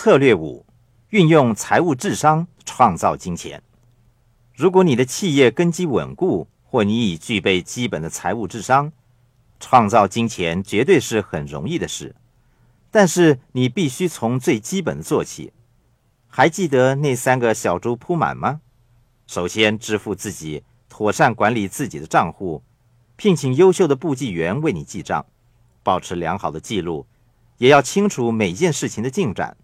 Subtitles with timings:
[0.00, 0.64] 策略五：
[1.08, 3.60] 运用财务智商创造金钱。
[4.54, 8.92] 如果你的企业根基稳固，或你已具备基本的财务智商，
[9.58, 12.14] 创造金钱绝对是很容易的事。
[12.92, 15.52] 但是你必须从最基本的做起。
[16.28, 18.60] 还记得那三个小猪铺满吗？
[19.26, 22.62] 首先，支付自己，妥善管理自己的账户，
[23.16, 25.26] 聘请优秀的簿记员为你记账，
[25.82, 27.04] 保持良好的记录，
[27.56, 29.56] 也要清楚每件事情的进展。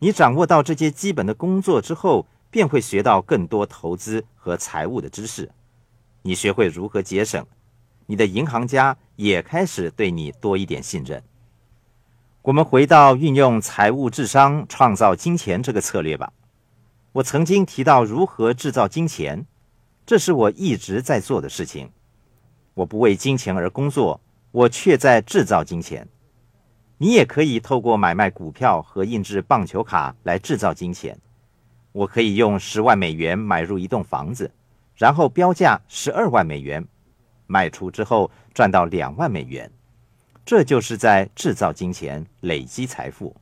[0.00, 5.50] 你掌握到这些基本的工作之后，便会学到更多投资和财务的知识。
[6.22, 7.44] 你学会如何节省，
[8.06, 11.22] 你的银行家也开始对你多一点信任。
[12.42, 16.32] 我们回到运用财务智商创造金钱这个策略吧。
[17.12, 19.44] 我曾经提到如何制造金钱，
[20.06, 21.90] 这是我一直在做的事情。
[22.74, 24.20] 我不为金钱而工作，
[24.52, 26.06] 我却在制造金钱。
[26.98, 31.16] 你也可以透过买卖股票和印制棒球卡来制造金钱。
[31.92, 34.50] 我可以用十万美元买入一栋房子，
[34.96, 36.84] 然后标价十二万美元，
[37.46, 39.70] 卖出之后赚到两万美元。
[40.44, 43.34] 这就是在制造金钱、累积财富。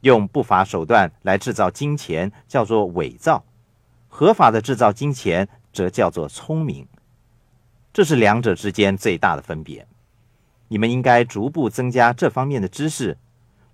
[0.00, 3.44] 用不法手段来制造金钱叫做伪造，
[4.08, 6.86] 合法的制造金钱则叫做聪明。
[7.92, 9.86] 这是两者之间最大的分别。
[10.68, 13.18] 你们应该逐步增加这方面的知识。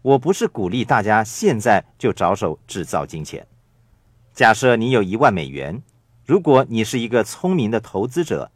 [0.03, 3.47] 我不是鼓励大家现在就着手制造金钱。
[4.33, 5.83] 假设你有一万美元，
[6.25, 8.51] 如果你是一个聪明的投资者，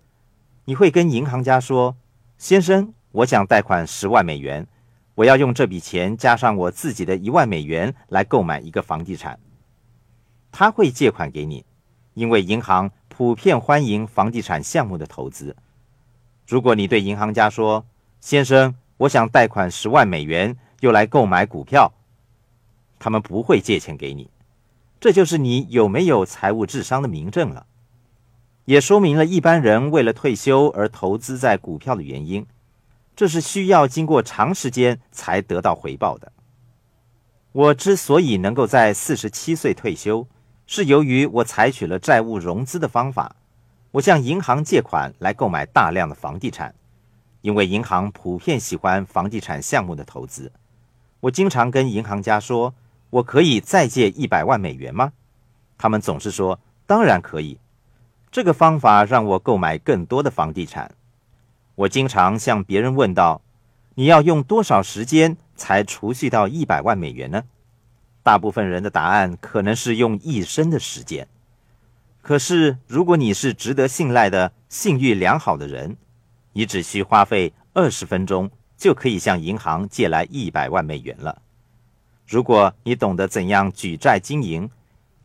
[0.64, 1.96] 你会跟银行家说
[2.36, 4.66] ：“先生。”我想贷款十万美元，
[5.14, 9.40] 我要用这笔钱加上我自己的一万美元来购买一个房地产。
[10.52, 11.64] 他会借款给你，
[12.12, 15.56] 因为银行普遍欢迎房地产项目的投资。
[16.46, 17.86] 如果你对银行家说
[18.20, 21.92] ：“先生，我想贷款十万美元，又来购买股票。”
[22.98, 24.28] 他们不会借钱给你。
[25.00, 27.66] 这就是你有没有财务智商的明证了，
[28.64, 32.44] 也说明了一般人为了退休而投资在股票的原因。
[33.14, 36.32] 这是需要经过长时间才得到回报的。
[37.52, 40.26] 我之所以能够在四十七岁退休，
[40.66, 43.36] 是由于我采取了债务融资的方法。
[43.92, 46.74] 我向银行借款来购买大量的房地产，
[47.40, 50.52] 因为银行普遍喜欢房地产项目的投资。
[51.20, 52.74] 我经常跟银行家说
[53.10, 55.12] ：“我可以再借一百万美元吗？”
[55.78, 57.58] 他们总是说：“当然可以。”
[58.30, 60.94] 这个方法让我购买更多的房地产。
[61.74, 63.40] 我经常向别人问道
[63.94, 67.44] ：“你要用多少时间才储蓄到一百万美元呢？”
[68.22, 71.26] 大部分人的答案可能是用一生的时间。
[72.20, 75.96] 可是，如果你是值得信赖的、信誉良好的人，
[76.58, 81.40] 你只需花费二十分钟就可以向银行借来一百万美元了。
[82.26, 84.68] 如果你懂得怎样举债经营，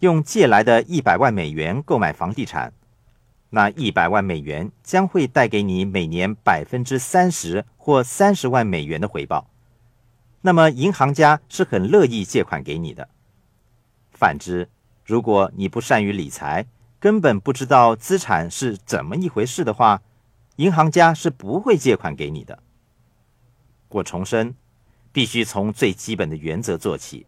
[0.01, 2.71] 用借来的一百万美元购买房地产。
[3.49, 9.50] 那一百万美元将会带给你每年百分之三十或三十万美元的回报，
[10.41, 13.09] 那么银行家是很乐意借款给你的。
[14.11, 14.69] 反之，
[15.03, 16.67] 如果你不善于理财，
[17.00, 20.03] 根本不知道资产是怎么一回事的话，
[20.57, 22.61] 银行家是不会借款给你的。
[23.89, 24.55] 我重申，
[25.11, 27.25] 必须从最基本的原则做起，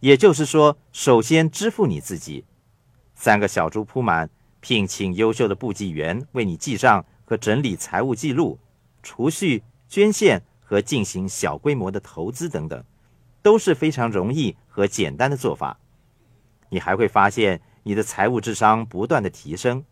[0.00, 2.44] 也就是说，首先支付你自己。
[3.14, 4.28] 三个小猪铺满。
[4.60, 8.58] 聘请优秀的簿记员为你记账和整理财务记录，
[9.02, 12.82] 储蓄、捐献和进行小规模的投资等等，
[13.42, 15.78] 都是非常容易和简单的做法。
[16.70, 19.84] 你还会发现你的财务智商不断的提升。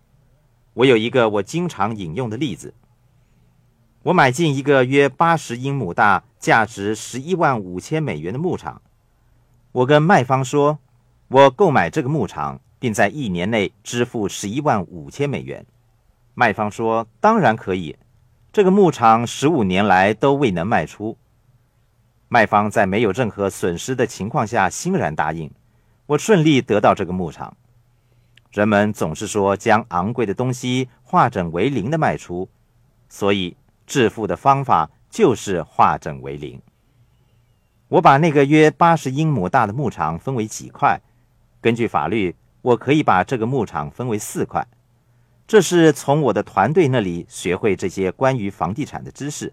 [0.74, 2.74] 我有一个我经常引用的例子：
[4.04, 8.82] 我买进一个约八十英亩大、价值十一万五千美元的牧场。
[9.72, 10.78] 我跟卖方说，
[11.28, 12.60] 我购买这个牧场。
[12.82, 15.64] 并在一年内支付十一万五千美元。
[16.34, 17.96] 卖方说：“当然可以。”
[18.52, 21.16] 这个牧场十五年来都未能卖出。
[22.26, 25.48] 卖方在没有任何损失的情况下欣然答应。
[26.06, 27.56] 我顺利得到这个牧场。
[28.52, 32.48] 人们总是说将昂贵的东西化整为零的卖出，
[33.08, 33.56] 所以
[33.86, 36.60] 致富的方法就是化整为零。
[37.88, 41.00] 我把那个约八十英亩大的牧场分为几块，
[41.60, 42.36] 根据法律。
[42.62, 44.64] 我可以把这个牧场分为四块，
[45.48, 49.52] 这是从我的团队那里学会这些关于房地产的知识。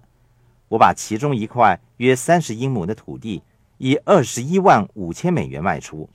[0.67, 3.41] 我把其中一块约三十英亩的土地
[3.79, 6.07] 以二十一万五千美元卖出。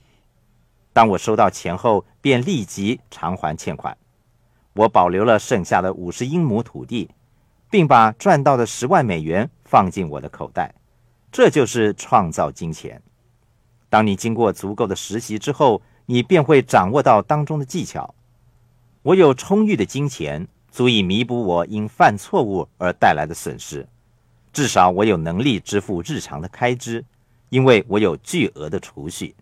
[0.95, 3.97] 当我收到钱后，便立即偿还欠款。
[4.71, 7.09] 我保留了剩下的五十英亩土地，
[7.69, 10.73] 并把赚到的十万美元放进我的口袋。
[11.33, 13.01] 这就是创造金钱。
[13.89, 18.15] 当你经过足够的实习之后，你便会掌握到当中的技巧。
[19.01, 23.85] 我有充裕的金钱，足以弥补我因犯错误而带来的损失。
[24.53, 27.03] 至少我有能力支付日常的开支，
[27.49, 29.35] 因为我有巨额的储蓄。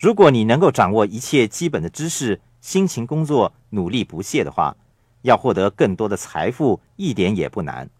[0.00, 4.74] 如果你能够掌握一切基本的知识，辛勤工作，努力不懈的话，
[5.20, 7.90] 要获得更多的财富一点也不难。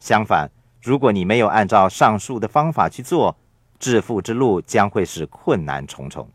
[0.00, 0.50] 相反，
[0.80, 3.36] 如果你没有按照上述的方法去做，
[3.78, 6.26] 致富之路将会是困难重重。